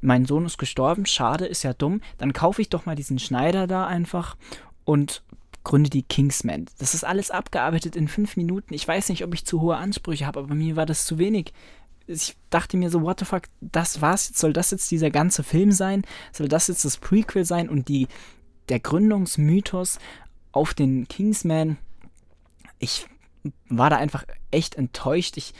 mein 0.00 0.26
Sohn 0.26 0.44
ist 0.44 0.58
gestorben, 0.58 1.06
schade, 1.06 1.46
ist 1.46 1.62
ja 1.62 1.72
dumm, 1.72 2.00
dann 2.18 2.32
kaufe 2.32 2.60
ich 2.60 2.68
doch 2.68 2.86
mal 2.86 2.94
diesen 2.94 3.18
Schneider 3.18 3.66
da 3.66 3.86
einfach 3.86 4.36
und 4.84 5.22
gründe 5.64 5.90
die 5.90 6.02
Kingsman. 6.02 6.66
Das 6.78 6.94
ist 6.94 7.04
alles 7.04 7.30
abgearbeitet 7.30 7.96
in 7.96 8.06
fünf 8.06 8.36
Minuten. 8.36 8.74
Ich 8.74 8.86
weiß 8.86 9.08
nicht, 9.08 9.24
ob 9.24 9.32
ich 9.32 9.46
zu 9.46 9.62
hohe 9.62 9.76
Ansprüche 9.76 10.26
habe, 10.26 10.40
aber 10.40 10.54
mir 10.54 10.76
war 10.76 10.86
das 10.86 11.06
zu 11.06 11.18
wenig. 11.18 11.52
Ich 12.06 12.36
dachte 12.50 12.76
mir 12.76 12.90
so, 12.90 13.00
what 13.00 13.18
the 13.18 13.24
fuck, 13.24 13.44
das 13.62 14.02
war's 14.02 14.28
jetzt? 14.28 14.38
Soll 14.38 14.52
das 14.52 14.70
jetzt 14.70 14.90
dieser 14.90 15.10
ganze 15.10 15.42
Film 15.42 15.72
sein? 15.72 16.02
Soll 16.32 16.48
das 16.48 16.68
jetzt 16.68 16.84
das 16.84 16.98
Prequel 16.98 17.46
sein 17.46 17.70
und 17.70 17.88
die, 17.88 18.08
der 18.68 18.78
Gründungsmythos 18.78 19.98
auf 20.54 20.74
den 20.74 21.08
Kingsman? 21.08 21.76
Ich 22.78 23.06
war 23.68 23.90
da 23.90 23.96
einfach 23.96 24.24
echt 24.50 24.76
enttäuscht. 24.76 25.36
Ich 25.36 25.54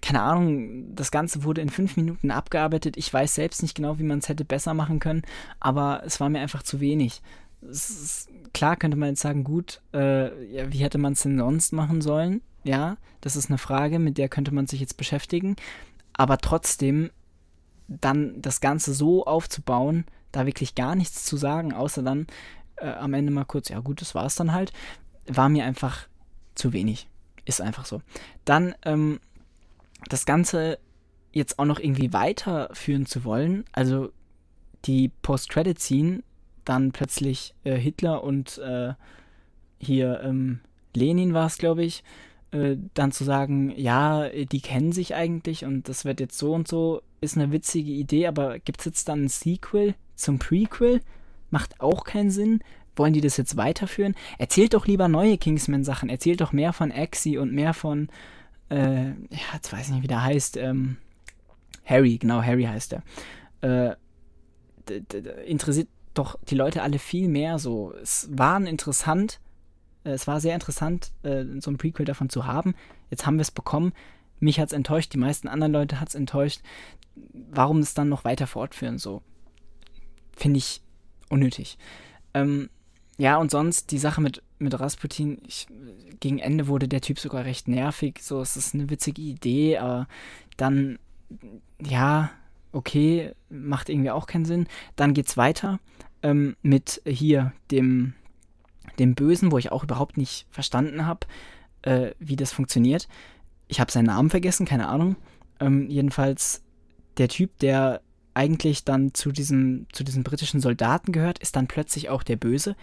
keine 0.00 0.22
Ahnung, 0.22 0.94
das 0.94 1.10
Ganze 1.10 1.44
wurde 1.44 1.60
in 1.60 1.68
fünf 1.68 1.96
Minuten 1.96 2.30
abgearbeitet. 2.30 2.96
Ich 2.96 3.12
weiß 3.12 3.34
selbst 3.34 3.62
nicht 3.62 3.74
genau, 3.74 3.98
wie 3.98 4.04
man 4.04 4.18
es 4.18 4.28
hätte 4.28 4.44
besser 4.44 4.74
machen 4.74 4.98
können, 4.98 5.22
aber 5.58 6.02
es 6.04 6.20
war 6.20 6.28
mir 6.28 6.40
einfach 6.40 6.62
zu 6.62 6.80
wenig. 6.80 7.22
Ist, 7.62 8.28
klar 8.54 8.76
könnte 8.76 8.96
man 8.96 9.10
jetzt 9.10 9.20
sagen, 9.20 9.44
gut, 9.44 9.82
äh, 9.92 10.54
ja, 10.54 10.72
wie 10.72 10.78
hätte 10.78 10.98
man 10.98 11.12
es 11.12 11.22
denn 11.22 11.38
sonst 11.38 11.72
machen 11.72 12.00
sollen? 12.00 12.40
Ja, 12.64 12.96
das 13.20 13.36
ist 13.36 13.50
eine 13.50 13.58
Frage, 13.58 13.98
mit 13.98 14.18
der 14.18 14.28
könnte 14.28 14.54
man 14.54 14.66
sich 14.66 14.80
jetzt 14.80 14.96
beschäftigen. 14.96 15.56
Aber 16.14 16.38
trotzdem, 16.38 17.10
dann 17.88 18.40
das 18.40 18.60
Ganze 18.60 18.94
so 18.94 19.26
aufzubauen, 19.26 20.04
da 20.32 20.46
wirklich 20.46 20.74
gar 20.74 20.94
nichts 20.94 21.24
zu 21.24 21.36
sagen, 21.36 21.72
außer 21.74 22.02
dann 22.02 22.26
äh, 22.80 22.90
am 22.90 23.14
Ende 23.14 23.32
mal 23.32 23.44
kurz, 23.44 23.68
ja 23.68 23.80
gut, 23.80 24.00
das 24.00 24.14
war 24.14 24.26
es 24.26 24.34
dann 24.34 24.52
halt, 24.52 24.72
war 25.26 25.48
mir 25.48 25.64
einfach 25.64 26.08
zu 26.54 26.72
wenig. 26.72 27.08
Ist 27.44 27.60
einfach 27.60 27.86
so. 27.86 28.02
Dann 28.44 28.74
ähm, 28.84 29.20
das 30.08 30.26
Ganze 30.26 30.78
jetzt 31.32 31.58
auch 31.58 31.64
noch 31.64 31.78
irgendwie 31.78 32.12
weiterführen 32.12 33.06
zu 33.06 33.24
wollen, 33.24 33.64
also 33.72 34.10
die 34.84 35.10
Post-Credit-Scene, 35.22 36.22
dann 36.64 36.92
plötzlich 36.92 37.54
äh, 37.64 37.76
Hitler 37.76 38.22
und 38.24 38.58
äh, 38.58 38.94
hier 39.78 40.20
ähm, 40.22 40.60
Lenin 40.94 41.34
war 41.34 41.46
es, 41.46 41.58
glaube 41.58 41.84
ich, 41.84 42.02
äh, 42.50 42.76
dann 42.94 43.12
zu 43.12 43.24
sagen, 43.24 43.72
ja, 43.76 44.28
die 44.28 44.60
kennen 44.60 44.92
sich 44.92 45.14
eigentlich 45.14 45.64
und 45.64 45.88
das 45.88 46.04
wird 46.04 46.20
jetzt 46.20 46.38
so 46.38 46.52
und 46.52 46.68
so, 46.68 47.02
ist 47.20 47.36
eine 47.36 47.52
witzige 47.52 47.92
Idee, 47.92 48.26
aber 48.26 48.58
gibt 48.58 48.80
es 48.80 48.86
jetzt 48.86 49.08
dann 49.08 49.24
ein 49.24 49.28
Sequel 49.28 49.94
zum 50.16 50.38
Prequel? 50.38 51.00
Macht 51.50 51.80
auch 51.80 52.04
keinen 52.04 52.30
Sinn. 52.30 52.60
Wollen 52.96 53.12
die 53.12 53.20
das 53.20 53.36
jetzt 53.36 53.56
weiterführen? 53.56 54.14
Erzählt 54.38 54.74
doch 54.74 54.86
lieber 54.86 55.08
neue 55.08 55.38
Kingsman-Sachen. 55.38 56.08
Erzählt 56.08 56.40
doch 56.40 56.52
mehr 56.52 56.72
von 56.72 56.92
Axie 56.92 57.38
und 57.38 57.52
mehr 57.52 57.72
von 57.74 58.08
äh, 58.70 59.08
ja, 59.08 59.54
jetzt 59.54 59.72
weiß 59.72 59.88
ich 59.88 59.94
nicht, 59.94 60.02
wie 60.04 60.08
der 60.08 60.22
heißt, 60.22 60.56
ähm, 60.56 60.96
Harry, 61.84 62.18
genau, 62.18 62.42
Harry 62.42 62.64
heißt 62.64 62.94
er, 62.94 63.02
äh, 63.62 63.96
interessiert 65.46 65.88
doch 66.14 66.38
die 66.48 66.54
Leute 66.54 66.82
alle 66.82 66.98
viel 66.98 67.28
mehr 67.28 67.58
so. 67.58 67.92
Es 68.00 68.28
war 68.32 68.60
interessant, 68.64 69.40
äh, 70.04 70.10
es 70.10 70.26
war 70.26 70.40
sehr 70.40 70.54
interessant, 70.54 71.12
äh, 71.22 71.44
so 71.58 71.70
ein 71.70 71.78
Prequel 71.78 72.06
davon 72.06 72.28
zu 72.28 72.46
haben. 72.46 72.74
Jetzt 73.10 73.26
haben 73.26 73.36
wir 73.36 73.42
es 73.42 73.50
bekommen. 73.50 73.92
Mich 74.38 74.58
hat 74.58 74.68
es 74.68 74.72
enttäuscht, 74.72 75.12
die 75.12 75.18
meisten 75.18 75.48
anderen 75.48 75.72
Leute 75.72 76.00
hat 76.00 76.08
es 76.08 76.14
enttäuscht. 76.14 76.62
Warum 77.32 77.80
es 77.80 77.92
dann 77.92 78.08
noch 78.08 78.24
weiter 78.24 78.46
fortführen, 78.46 78.98
so? 78.98 79.22
Finde 80.34 80.58
ich 80.58 80.80
unnötig. 81.30 81.78
Ähm, 82.34 82.68
ja, 83.16 83.36
und 83.36 83.50
sonst 83.50 83.90
die 83.90 83.98
Sache 83.98 84.20
mit, 84.20 84.42
mit 84.58 84.78
Rasputin, 84.78 85.42
ich, 85.46 85.66
gegen 86.20 86.38
Ende 86.38 86.68
wurde 86.68 86.88
der 86.88 87.00
Typ 87.00 87.18
sogar 87.18 87.44
recht 87.44 87.68
nervig. 87.68 88.20
So, 88.22 88.40
es 88.40 88.56
ist 88.56 88.74
eine 88.74 88.90
witzige 88.90 89.22
Idee, 89.22 89.78
aber 89.78 90.08
dann, 90.56 90.98
ja, 91.82 92.30
okay, 92.72 93.32
macht 93.48 93.88
irgendwie 93.88 94.10
auch 94.10 94.26
keinen 94.26 94.44
Sinn. 94.44 94.66
Dann 94.96 95.14
geht's 95.14 95.36
weiter 95.36 95.80
ähm, 96.22 96.56
mit 96.62 97.02
hier 97.06 97.52
dem, 97.70 98.14
dem 98.98 99.14
Bösen, 99.14 99.52
wo 99.52 99.58
ich 99.58 99.72
auch 99.72 99.84
überhaupt 99.84 100.16
nicht 100.16 100.46
verstanden 100.50 101.06
habe, 101.06 101.26
äh, 101.82 102.12
wie 102.18 102.36
das 102.36 102.52
funktioniert. 102.52 103.08
Ich 103.68 103.80
habe 103.80 103.92
seinen 103.92 104.06
Namen 104.06 104.30
vergessen, 104.30 104.66
keine 104.66 104.88
Ahnung. 104.88 105.16
Ähm, 105.60 105.88
jedenfalls 105.90 106.62
der 107.18 107.28
Typ, 107.28 107.58
der 107.58 108.00
eigentlich 108.34 108.84
dann 108.84 109.14
zu 109.14 109.32
diesem, 109.32 109.86
zu 109.92 110.04
diesen 110.04 110.22
britischen 110.22 110.60
Soldaten 110.60 111.12
gehört, 111.12 111.38
ist 111.38 111.56
dann 111.56 111.66
plötzlich 111.66 112.08
auch 112.08 112.22
der 112.22 112.36
Böse 112.36 112.76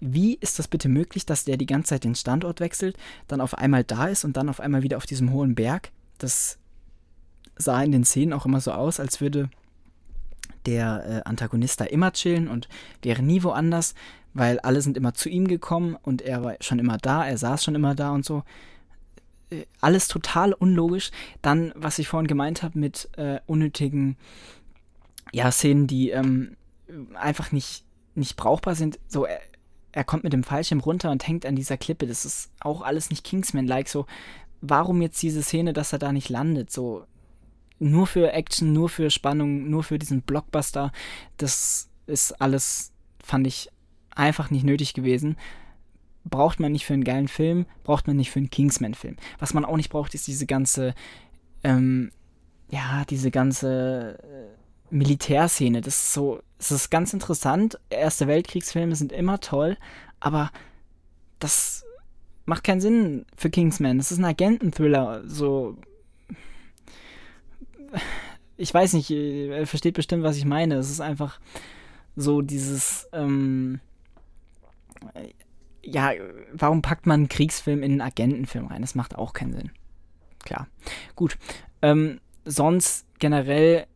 wie 0.00 0.34
ist 0.40 0.58
das 0.58 0.66
bitte 0.66 0.88
möglich, 0.88 1.26
dass 1.26 1.44
der 1.44 1.56
die 1.56 1.66
ganze 1.66 1.90
Zeit 1.90 2.04
den 2.04 2.14
Standort 2.14 2.60
wechselt, 2.60 2.96
dann 3.28 3.40
auf 3.40 3.56
einmal 3.56 3.84
da 3.84 4.06
ist 4.06 4.24
und 4.24 4.36
dann 4.36 4.48
auf 4.48 4.60
einmal 4.60 4.82
wieder 4.82 4.96
auf 4.96 5.06
diesem 5.06 5.32
hohen 5.32 5.54
Berg? 5.54 5.92
Das 6.18 6.58
sah 7.56 7.82
in 7.82 7.92
den 7.92 8.04
Szenen 8.04 8.32
auch 8.32 8.46
immer 8.46 8.60
so 8.60 8.72
aus, 8.72 8.98
als 8.98 9.20
würde 9.20 9.50
der 10.66 11.04
äh, 11.06 11.28
Antagonist 11.28 11.80
da 11.80 11.84
immer 11.84 12.12
chillen 12.12 12.48
und 12.48 12.68
wäre 13.02 13.22
nie 13.22 13.42
woanders, 13.42 13.94
weil 14.32 14.58
alle 14.60 14.80
sind 14.80 14.96
immer 14.96 15.14
zu 15.14 15.28
ihm 15.28 15.46
gekommen 15.48 15.96
und 16.02 16.22
er 16.22 16.42
war 16.42 16.56
schon 16.60 16.78
immer 16.78 16.98
da, 16.98 17.26
er 17.26 17.36
saß 17.36 17.64
schon 17.64 17.74
immer 17.74 17.94
da 17.94 18.12
und 18.12 18.24
so. 18.24 18.42
Äh, 19.50 19.64
alles 19.80 20.08
total 20.08 20.52
unlogisch. 20.54 21.10
Dann, 21.42 21.72
was 21.74 21.98
ich 21.98 22.08
vorhin 22.08 22.26
gemeint 22.26 22.62
habe 22.62 22.78
mit 22.78 23.10
äh, 23.16 23.40
unnötigen 23.46 24.16
ja, 25.32 25.50
Szenen, 25.50 25.86
die 25.86 26.10
ähm, 26.10 26.56
einfach 27.14 27.52
nicht, 27.52 27.84
nicht 28.14 28.36
brauchbar 28.36 28.74
sind. 28.74 28.98
So, 29.08 29.24
er, 29.24 29.40
er 29.92 30.04
kommt 30.04 30.24
mit 30.24 30.32
dem 30.32 30.44
Fallschirm 30.44 30.80
runter 30.80 31.10
und 31.10 31.26
hängt 31.26 31.46
an 31.46 31.56
dieser 31.56 31.76
Klippe. 31.76 32.06
Das 32.06 32.24
ist 32.24 32.50
auch 32.60 32.82
alles 32.82 33.10
nicht 33.10 33.24
Kingsman-like. 33.24 33.88
So, 33.88 34.06
warum 34.60 35.02
jetzt 35.02 35.22
diese 35.22 35.42
Szene, 35.42 35.72
dass 35.72 35.92
er 35.92 35.98
da 35.98 36.12
nicht 36.12 36.28
landet? 36.28 36.70
So, 36.70 37.04
nur 37.78 38.06
für 38.06 38.32
Action, 38.32 38.72
nur 38.72 38.88
für 38.88 39.10
Spannung, 39.10 39.68
nur 39.68 39.82
für 39.82 39.98
diesen 39.98 40.22
Blockbuster. 40.22 40.92
Das 41.38 41.88
ist 42.06 42.32
alles, 42.40 42.92
fand 43.22 43.46
ich, 43.46 43.70
einfach 44.14 44.50
nicht 44.50 44.64
nötig 44.64 44.94
gewesen. 44.94 45.36
Braucht 46.24 46.60
man 46.60 46.72
nicht 46.72 46.84
für 46.84 46.92
einen 46.92 47.04
geilen 47.04 47.28
Film, 47.28 47.64
braucht 47.82 48.06
man 48.06 48.16
nicht 48.16 48.30
für 48.30 48.38
einen 48.38 48.50
Kingsman-Film. 48.50 49.16
Was 49.38 49.54
man 49.54 49.64
auch 49.64 49.76
nicht 49.76 49.88
braucht, 49.88 50.14
ist 50.14 50.26
diese 50.26 50.46
ganze, 50.46 50.94
ähm, 51.64 52.12
ja, 52.68 53.04
diese 53.08 53.30
ganze 53.30 54.18
äh, 54.22 54.59
Militärszene. 54.90 55.80
Das 55.80 55.94
ist 55.94 56.12
so, 56.12 56.40
es 56.58 56.70
ist 56.70 56.90
ganz 56.90 57.12
interessant. 57.12 57.78
Erste 57.90 58.26
Weltkriegsfilme 58.26 58.94
sind 58.94 59.12
immer 59.12 59.40
toll, 59.40 59.76
aber 60.20 60.50
das 61.38 61.84
macht 62.44 62.64
keinen 62.64 62.80
Sinn 62.80 63.26
für 63.36 63.50
Kingsman. 63.50 63.98
Das 63.98 64.12
ist 64.12 64.18
ein 64.18 64.24
Agenten-Thriller. 64.24 65.22
So. 65.26 65.76
Ich 68.56 68.72
weiß 68.72 68.92
nicht, 68.92 69.10
ihr 69.10 69.66
versteht 69.66 69.94
bestimmt, 69.94 70.22
was 70.22 70.36
ich 70.36 70.44
meine. 70.44 70.76
Es 70.76 70.90
ist 70.90 71.00
einfach 71.00 71.40
so 72.16 72.42
dieses, 72.42 73.08
ähm, 73.12 73.80
ja, 75.82 76.12
warum 76.52 76.82
packt 76.82 77.06
man 77.06 77.20
einen 77.20 77.28
Kriegsfilm 77.28 77.82
in 77.82 77.92
einen 77.92 78.00
Agentenfilm 78.00 78.66
rein? 78.66 78.82
Das 78.82 78.94
macht 78.94 79.16
auch 79.16 79.32
keinen 79.32 79.54
Sinn. 79.54 79.70
Klar. 80.40 80.68
Gut. 81.16 81.38
Ähm, 81.82 82.20
sonst 82.44 83.06
generell 83.18 83.86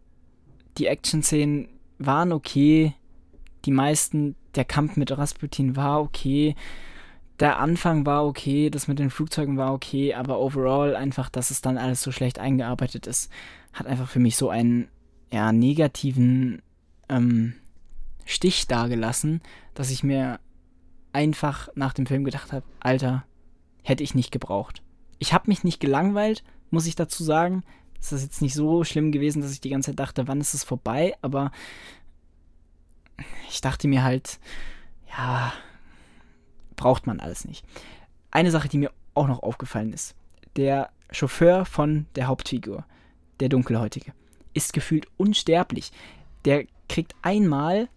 die 0.79 0.87
Action-Szenen 0.87 1.69
waren 1.99 2.33
okay. 2.33 2.95
Die 3.65 3.71
meisten, 3.71 4.37
der 4.55 4.65
Kampf 4.65 4.97
mit 4.97 5.17
Rasputin 5.17 5.77
war 5.77 6.01
okay. 6.01 6.55
Der 7.41 7.59
Anfang 7.59 8.07
war 8.07 8.25
okay, 8.25 8.71
das 8.71 8.87
mit 8.87 8.99
den 8.99 9.11
Flugzeugen 9.11 9.57
war 9.57 9.73
okay, 9.73 10.15
aber 10.15 10.39
overall 10.39 10.95
einfach, 10.95 11.29
dass 11.29 11.51
es 11.51 11.61
dann 11.61 11.79
alles 11.79 12.01
so 12.01 12.13
schlecht 12.13 12.39
eingearbeitet 12.39 13.09
ist, 13.09 13.31
hat 13.73 13.89
einfach 13.89 14.09
für 14.09 14.21
mich 14.21 14.37
so 14.37 14.51
einen 14.51 14.89
ja, 15.33 15.51
negativen 15.51 16.63
ähm, 17.09 17.55
Stich 18.25 18.69
dagelassen, 18.69 19.43
dass 19.75 19.91
ich 19.91 20.05
mir 20.05 20.39
einfach 21.13 21.69
nach 21.75 21.93
dem 21.93 22.07
Film 22.07 22.25
gedacht 22.25 22.53
habe, 22.53 22.65
Alter, 22.79 23.25
hätte 23.83 24.05
ich 24.05 24.15
nicht 24.15 24.31
gebraucht. 24.31 24.83
Ich 25.19 25.33
habe 25.33 25.49
mich 25.49 25.65
nicht 25.65 25.81
gelangweilt, 25.81 26.45
muss 26.71 26.87
ich 26.87 26.95
dazu 26.95 27.25
sagen 27.25 27.65
ist 28.05 28.13
das 28.13 28.23
jetzt 28.23 28.43
nicht 28.43 28.55
so 28.55 28.85
schlimm 28.85 29.13
gewesen, 29.13 29.41
dass 29.41 29.53
ich 29.53 29.61
die 29.61 29.71
ganze 29.71 29.91
Zeit 29.91 30.01
dachte, 30.01 30.29
wann 30.29 30.41
ist 30.41 30.53
es 30.53 30.63
vorbei, 30.63 31.15
aber 31.23 31.51
ich 33.49 33.61
dachte 33.61 33.89
mir 33.89 34.03
halt, 34.03 34.39
ja, 35.09 35.53
braucht 36.77 37.07
man 37.07 37.21
alles 37.21 37.45
nicht. 37.45 37.65
Eine 38.31 38.51
Sache, 38.51 38.69
die 38.69 38.79
mir 38.79 38.91
auch 39.15 39.27
noch 39.27 39.43
aufgefallen 39.43 39.93
ist. 39.93 40.15
Der 40.57 40.91
Chauffeur 41.11 41.65
von 41.65 42.07
der 42.17 42.27
Hauptfigur, 42.27 42.85
der 43.41 43.49
Dunkelhäutige, 43.49 44.13
ist 44.53 44.73
gefühlt 44.73 45.07
unsterblich. 45.17 45.91
Der 46.45 46.67
kriegt 46.89 47.15
einmal 47.23 47.89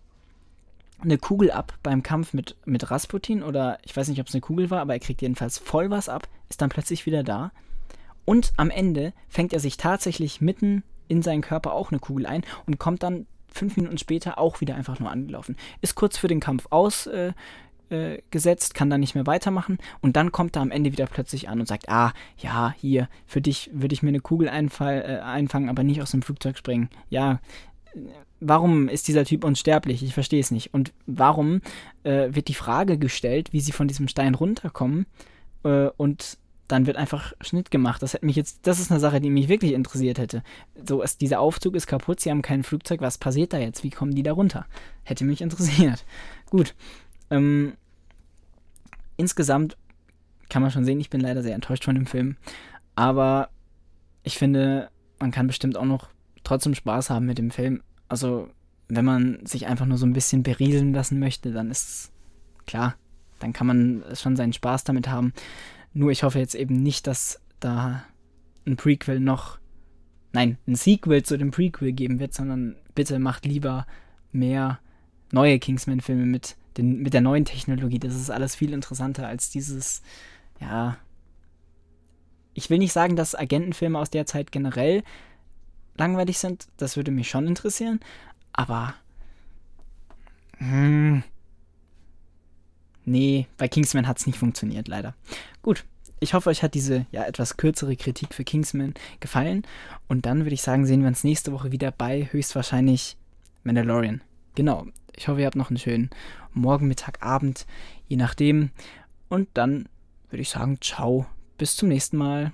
eine 1.00 1.18
Kugel 1.18 1.52
ab 1.52 1.78
beim 1.84 2.02
Kampf 2.02 2.34
mit, 2.34 2.56
mit 2.66 2.90
Rasputin 2.90 3.44
oder 3.44 3.78
ich 3.84 3.96
weiß 3.96 4.08
nicht, 4.08 4.22
ob 4.22 4.28
es 4.28 4.34
eine 4.34 4.42
Kugel 4.42 4.70
war, 4.70 4.82
aber 4.82 4.94
er 4.94 5.00
kriegt 5.00 5.22
jedenfalls 5.22 5.58
voll 5.58 5.90
was 5.90 6.08
ab, 6.08 6.28
ist 6.50 6.62
dann 6.62 6.70
plötzlich 6.70 7.06
wieder 7.06 7.24
da. 7.24 7.52
Und 8.28 8.52
am 8.58 8.70
Ende 8.70 9.14
fängt 9.30 9.54
er 9.54 9.62
sich 9.62 9.78
tatsächlich 9.78 10.42
mitten 10.42 10.84
in 11.08 11.22
seinen 11.22 11.42
Körper 11.42 11.72
auch 11.72 11.92
eine 11.92 12.00
Kugel 12.00 12.26
ein 12.26 12.44
und 12.66 12.78
kommt 12.78 13.02
dann 13.02 13.26
fünf 13.48 13.78
Minuten 13.78 13.98
später 13.98 14.38
auch 14.38 14.60
wieder 14.60 14.76
einfach 14.76 15.00
nur 15.00 15.10
angelaufen. 15.10 15.56
Ist 15.80 15.96
kurz 15.96 16.18
für 16.18 16.28
den 16.28 16.42
Kampf 16.42 16.68
ausgesetzt, 16.70 17.40
äh, 17.90 18.52
äh, 18.52 18.74
kann 18.74 18.90
dann 18.90 19.00
nicht 19.00 19.16
mehr 19.16 19.26
weitermachen 19.26 19.78
und 20.02 20.18
dann 20.18 20.34
kommt 20.34 20.58
er 20.58 20.62
am 20.62 20.72
Ende 20.72 20.92
wieder 20.92 21.06
plötzlich 21.06 21.48
an 21.48 21.62
und 21.62 21.70
sagt, 21.70 21.88
ah, 21.88 22.12
ja, 22.38 22.76
hier, 22.78 23.08
für 23.26 23.40
dich 23.40 23.70
würde 23.72 23.94
ich 23.94 24.04
mir 24.04 24.10
eine 24.10 24.20
Kugel 24.20 24.50
einfall, 24.50 25.06
äh, 25.08 25.24
einfangen, 25.24 25.70
aber 25.70 25.84
nicht 25.84 26.02
aus 26.02 26.12
dem 26.12 26.22
Flugzeug 26.22 26.58
springen. 26.58 26.90
Ja, 27.10 27.40
warum 28.42 28.90
ist 28.90 29.08
dieser 29.08 29.24
Typ 29.24 29.46
unsterblich? 29.46 30.04
Ich 30.04 30.14
verstehe 30.14 30.42
es 30.42 30.52
nicht. 30.52 30.74
Und 30.74 30.92
warum 31.06 31.62
äh, 32.04 32.28
wird 32.32 32.50
die 32.50 32.56
Frage 32.56 32.98
gestellt, 32.98 33.54
wie 33.54 33.62
sie 33.62 33.72
von 33.72 33.88
diesem 33.88 34.10
Stein 34.10 34.36
runterkommen 34.36 35.06
äh, 35.64 35.88
und 35.96 36.38
dann 36.68 36.86
wird 36.86 36.98
einfach 36.98 37.34
Schnitt 37.42 37.72
gemacht. 37.72 38.02
Das 38.02 38.14
hätte 38.14 38.26
mich 38.26 38.36
jetzt, 38.36 38.68
das 38.68 38.80
ist 38.80 38.92
eine 38.92 39.00
Sache, 39.00 39.22
die 39.22 39.30
mich 39.30 39.48
wirklich 39.48 39.74
interessiert 39.74 40.20
hätte. 40.20 40.44
So 40.86 41.02
ist 41.02 41.22
dieser 41.22 41.40
Aufzug 41.40 41.76
ist 41.76 41.88
kaputt, 41.88 42.20
sie 42.20 42.30
haben 42.30 42.42
kein 42.42 42.64
Flugzeug, 42.64 43.02
was 43.02 43.18
passiert 43.18 43.54
da 43.54 43.58
jetzt? 43.58 43.84
Wie 43.84 43.90
kommen 43.90 44.14
die 44.14 44.24
da 44.24 44.34
runter? 44.34 44.66
Hätte 45.04 45.26
mich 45.26 45.42
interessiert. 45.42 46.06
Gut. 46.50 46.76
Ähm, 47.30 47.74
insgesamt 49.16 49.78
kann 50.50 50.62
man 50.62 50.72
schon 50.72 50.86
sehen, 50.86 51.00
ich 51.00 51.10
bin 51.10 51.22
leider 51.22 51.44
sehr 51.44 51.56
enttäuscht 51.56 51.86
von 51.86 51.96
dem 51.96 52.06
Film. 52.06 52.38
Aber 52.96 53.50
ich 54.24 54.38
finde, 54.38 54.90
man 55.20 55.32
kann 55.32 55.48
bestimmt 55.48 55.78
auch 55.78 55.86
noch 55.86 56.10
trotzdem 56.44 56.76
Spaß 56.76 57.10
haben 57.10 57.26
mit 57.26 57.38
dem 57.38 57.52
Film. 57.52 57.82
Also, 58.08 58.50
wenn 58.88 59.06
man 59.06 59.46
sich 59.46 59.68
einfach 59.68 59.86
nur 59.86 59.98
so 59.98 60.06
ein 60.06 60.14
bisschen 60.14 60.44
berieseln 60.44 60.94
lassen 60.94 61.20
möchte, 61.20 61.52
dann 61.52 61.70
ist 61.70 62.12
klar, 62.66 62.96
dann 63.40 63.54
kann 63.54 63.68
man 63.68 64.04
schon 64.14 64.36
seinen 64.36 64.54
Spaß 64.54 64.84
damit 64.86 65.10
haben. 65.10 65.34
Nur 65.94 66.12
ich 66.12 66.24
hoffe 66.24 66.40
jetzt 66.40 66.56
eben 66.56 66.82
nicht, 66.82 67.08
dass 67.08 67.42
da 67.60 68.04
ein 68.66 68.78
Prequel 68.78 69.20
noch, 69.20 69.60
nein, 70.34 70.58
ein 70.68 70.76
Sequel 70.76 71.24
zu 71.24 71.38
dem 71.38 71.52
Prequel 71.52 71.94
geben 71.94 72.20
wird, 72.20 72.34
sondern 72.34 72.76
bitte 72.94 73.20
macht 73.20 73.46
lieber 73.46 73.88
mehr 74.32 74.80
neue 75.32 75.60
Kingsman-Filme 75.60 76.26
mit, 76.26 76.56
mit 76.78 77.14
der 77.14 77.22
neuen 77.22 77.46
Technologie. 77.46 78.00
Das 78.00 78.16
ist 78.16 78.30
alles 78.30 78.56
viel 78.56 78.74
interessanter 78.74 79.28
als 79.28 79.50
dieses, 79.50 80.02
ja. 80.60 80.98
Ich 82.54 82.70
will 82.70 82.80
nicht 82.80 82.94
sagen, 82.94 83.16
dass 83.16 83.36
Agentenfilme 83.36 84.00
aus 84.00 84.10
der 84.10 84.26
Zeit 84.26 84.52
generell 84.52 85.04
langweilig 85.96 86.40
sind. 86.40 86.68
Das 86.78 86.98
würde 86.98 87.12
mich 87.12 87.30
schon 87.30 87.48
interessieren. 87.48 88.00
Aber. 88.54 88.96
Hm, 90.58 91.24
nee, 93.08 93.48
bei 93.58 93.68
Kingsman 93.68 94.08
hat 94.08 94.20
es 94.20 94.28
nicht 94.28 94.38
funktioniert, 94.38 94.88
leider. 94.88 95.16
Gut, 95.62 95.86
ich 96.20 96.34
hoffe, 96.34 96.50
euch 96.50 96.64
hat 96.64 96.74
diese 96.74 97.06
ja 97.12 97.24
etwas 97.24 97.58
kürzere 97.58 97.96
Kritik 97.96 98.34
für 98.34 98.44
Kingsman 98.44 98.94
gefallen. 99.20 99.64
Und 100.08 100.26
dann 100.26 100.40
würde 100.40 100.54
ich 100.54 100.62
sagen, 100.62 100.86
sehen 100.86 101.02
wir 101.02 101.08
uns 101.08 101.24
nächste 101.24 101.52
Woche 101.52 101.72
wieder 101.72 101.92
bei 101.92 102.28
höchstwahrscheinlich 102.32 103.18
Mandalorian. 103.64 104.22
Genau. 104.56 104.88
Ich 105.16 105.28
hoffe, 105.28 105.42
ihr 105.42 105.46
habt 105.48 105.56
noch 105.56 105.70
einen 105.70 105.80
schönen 105.80 106.10
Morgen, 106.54 106.88
Mittag, 106.88 107.24
Abend, 107.24 107.66
je 108.08 108.18
nachdem. 108.18 108.72
Und 109.30 109.50
dann 109.54 109.88
würde 110.30 110.42
ich 110.42 110.50
sagen, 110.50 110.80
ciao, 110.82 111.26
bis 111.58 111.76
zum 111.76 111.90
nächsten 111.90 112.18
Mal. 112.18 112.52